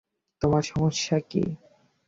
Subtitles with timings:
[0.41, 1.43] তোমার সমস্যা কি?